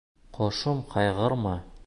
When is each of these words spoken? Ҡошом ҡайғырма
Ҡошом 0.37 0.81
ҡайғырма 0.95 1.57